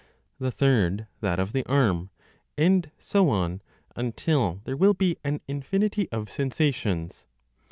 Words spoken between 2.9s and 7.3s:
so on, until there will be an infinity of sensations.